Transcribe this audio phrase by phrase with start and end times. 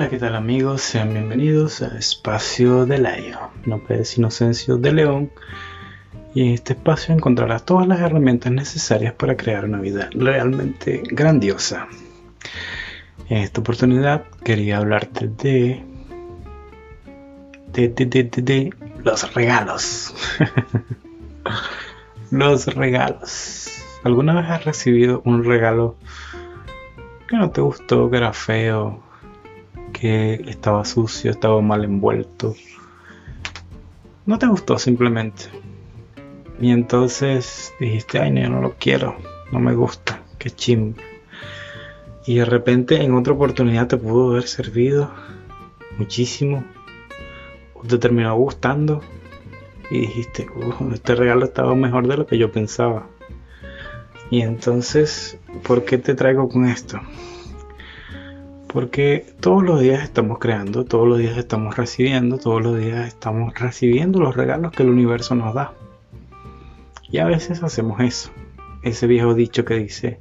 [0.00, 0.80] Hola, ¿qué tal amigos?
[0.80, 5.30] Sean bienvenidos a Espacio de Laio, Nombres Inocencio de León.
[6.34, 11.86] Y en este espacio encontrarás todas las herramientas necesarias para crear una vida realmente grandiosa.
[13.28, 15.84] En esta oportunidad quería hablarte de.
[17.66, 18.74] de, de, de, de
[19.04, 20.14] los regalos.
[22.30, 23.68] los regalos.
[24.02, 25.96] ¿Alguna vez has recibido un regalo
[27.28, 29.09] que no te gustó, que era feo?
[29.92, 32.54] Que estaba sucio, estaba mal envuelto.
[34.26, 35.44] No te gustó simplemente.
[36.60, 39.16] Y entonces dijiste, ay, no, no lo quiero,
[39.50, 40.94] no me gusta, qué ching.
[42.26, 45.10] Y de repente en otra oportunidad te pudo haber servido
[45.98, 46.64] muchísimo.
[47.74, 49.00] O te terminó gustando.
[49.90, 50.46] Y dijiste,
[50.92, 53.06] este regalo estaba mejor de lo que yo pensaba.
[54.30, 57.00] Y entonces, ¿por qué te traigo con esto?
[58.72, 63.52] Porque todos los días estamos creando, todos los días estamos recibiendo, todos los días estamos
[63.58, 65.72] recibiendo los regalos que el universo nos da.
[67.10, 68.30] Y a veces hacemos eso.
[68.82, 70.20] Ese viejo dicho que dice,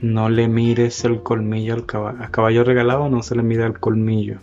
[0.00, 2.18] no le mires el colmillo al caballo.
[2.32, 4.38] Caballo regalado no se le mira el colmillo.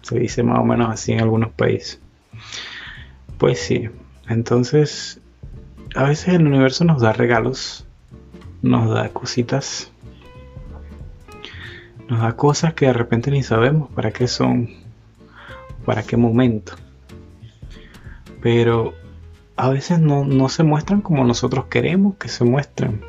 [0.00, 2.00] Se dice más o menos así en algunos países.
[3.36, 3.90] Pues sí,
[4.28, 5.20] entonces
[5.94, 7.86] a veces el universo nos da regalos,
[8.62, 9.92] nos da cositas
[12.08, 14.70] nos da cosas que de repente ni sabemos para qué son,
[15.84, 16.74] para qué momento.
[18.40, 18.94] Pero
[19.56, 23.00] a veces no, se muestran como nosotros queremos que se muestren.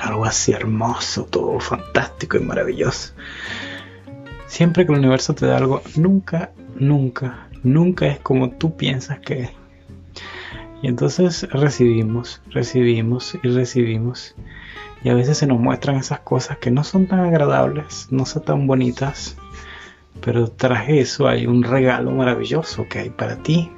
[0.00, 3.14] Algo así hermoso, todo fantástico y maravilloso.
[4.46, 9.42] Siempre que el universo te da algo, nunca, nunca, nunca es como tú piensas que
[9.42, 9.50] es.
[10.82, 14.34] Y entonces recibimos, recibimos y recibimos.
[15.06, 18.42] Y a veces se nos muestran esas cosas que no son tan agradables, no son
[18.42, 19.36] tan bonitas,
[20.20, 23.70] pero tras eso hay un regalo maravilloso que hay para ti,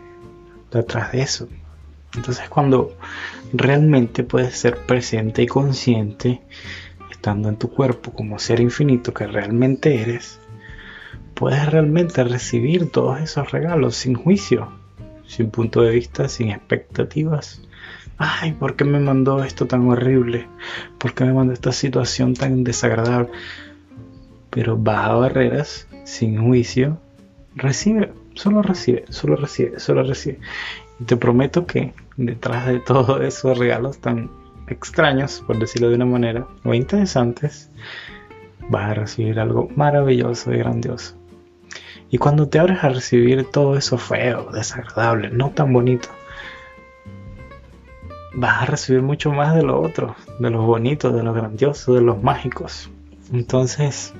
[0.73, 1.47] detrás de eso.
[2.15, 2.97] Entonces cuando
[3.53, 6.41] realmente puedes ser presente y consciente,
[7.11, 10.41] estando en tu cuerpo como ser infinito que realmente eres,
[11.35, 14.73] puedes realmente recibir todos esos regalos sin juicio,
[15.27, 17.61] sin punto de vista, sin expectativas,
[18.19, 20.49] ay, ¿por qué me mandó esto tan horrible?
[20.99, 23.31] ¿Por qué me mandó esta situación tan desagradable?
[24.51, 26.99] Pero baja barreras, sin juicio,
[27.55, 30.41] recibe, solo recibe, solo recibe, solo recibe.
[31.01, 34.31] Y te prometo que detrás de todos esos regalos tan
[34.67, 37.71] extraños, por decirlo de una manera, o interesantes,
[38.69, 41.15] vas a recibir algo maravilloso y grandioso.
[42.11, 46.09] Y cuando te abres a recibir todo eso feo, desagradable, no tan bonito,
[48.39, 52.03] vas a recibir mucho más de lo otro, de los bonitos, de los grandiosos, de
[52.03, 52.89] los mágicos.
[53.33, 54.15] Entonces,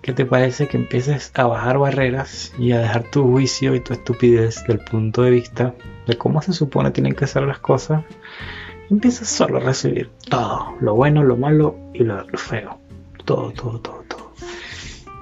[0.00, 3.92] ¿qué te parece que empieces a bajar barreras y a dejar tu juicio y tu
[3.92, 5.74] estupidez del punto de vista
[6.06, 8.04] de cómo se supone tienen que ser las cosas?
[8.90, 12.78] Empiezas solo a recibir todo, lo bueno, lo malo y lo, feo.
[13.26, 14.32] Todo, todo, todo, todo.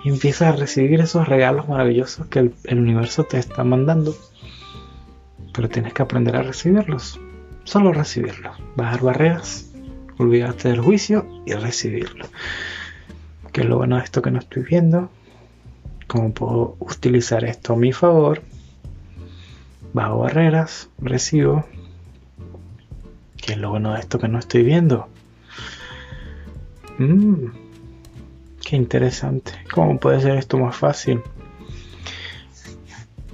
[0.05, 4.15] Y empiezas a recibir esos regalos maravillosos que el universo te está mandando.
[5.53, 7.21] Pero tienes que aprender a recibirlos
[7.65, 9.71] solo recibirlo, bajar barreras,
[10.19, 12.27] olvidarte del juicio y recibirlo.
[13.53, 15.11] Que es lo bueno de esto que no estoy viendo,
[16.07, 18.43] cómo puedo utilizar esto a mi favor,
[19.93, 21.65] bajo barreras, recibo.
[23.37, 25.09] Que es lo bueno de esto que no estoy viendo.
[26.99, 27.47] Mmm,
[28.65, 29.53] qué interesante.
[29.75, 31.21] ¿Cómo puede ser esto más fácil?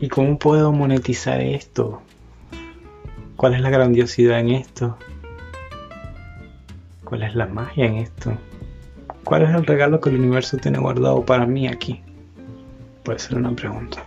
[0.00, 2.02] ¿Y cómo puedo monetizar esto?
[3.38, 4.98] ¿Cuál es la grandiosidad en esto?
[7.04, 8.36] ¿Cuál es la magia en esto?
[9.22, 12.02] ¿Cuál es el regalo que el universo tiene guardado para mí aquí?
[13.04, 14.04] Puede ser una pregunta.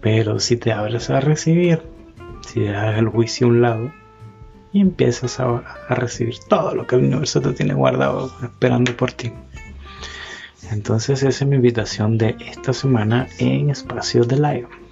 [0.00, 1.82] Pero si te abres a recibir,
[2.46, 3.92] si dejas el juicio a un lado
[4.72, 9.32] y empiezas a, recibir todo lo que el universo te tiene guardado esperando por ti.
[10.70, 14.85] Entonces esa es mi invitación de esta semana en Espacios de Live.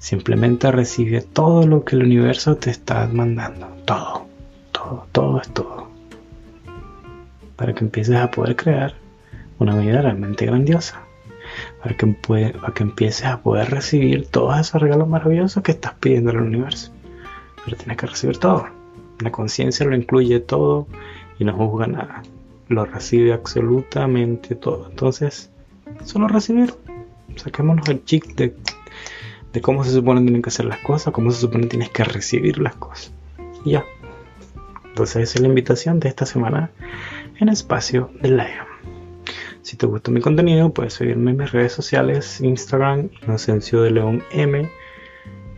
[0.00, 3.68] Simplemente recibe todo lo que el universo te está mandando.
[3.84, 4.26] Todo,
[4.72, 5.88] todo, todo es todo.
[7.54, 8.94] Para que empieces a poder crear
[9.58, 11.02] una vida realmente grandiosa.
[11.82, 16.30] Para que, para que empieces a poder recibir todos esos regalos maravillosos que estás pidiendo
[16.30, 16.90] al universo.
[17.62, 18.66] Pero tienes que recibir todo.
[19.18, 20.86] La conciencia lo incluye todo
[21.38, 22.22] y no juzga nada.
[22.68, 24.88] Lo recibe absolutamente todo.
[24.88, 25.50] Entonces,
[26.04, 26.74] solo recibir.
[27.36, 28.54] Saquémonos el chip de
[29.52, 31.90] de cómo se supone que tienen que hacer las cosas, cómo se supone que tienes
[31.90, 33.12] que recibir las cosas.
[33.64, 33.84] Ya.
[34.84, 36.70] Entonces esa es la invitación de esta semana
[37.38, 38.70] en Espacio de Lion.
[39.62, 44.22] Si te gustó mi contenido, puedes seguirme en mis redes sociales, Instagram, Inocencio de León
[44.32, 44.68] M,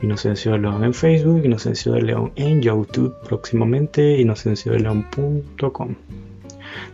[0.03, 5.95] Inocencio de León en Facebook, Inocencio de León en YouTube, próximamente inocenciodeleón.com.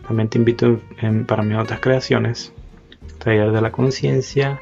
[0.07, 0.79] También te invito
[1.27, 2.53] para mis otras creaciones,
[3.17, 4.59] Taller de la Conciencia,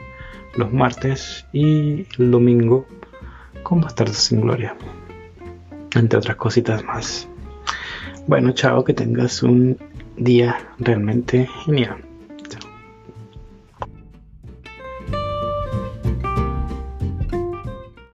[0.58, 2.86] los martes y el domingo
[3.64, 4.76] con Bastardos sin Gloria,
[5.96, 7.28] entre otras cositas más.
[8.28, 9.78] Bueno, chao, que tengas un
[10.18, 12.07] día realmente genial.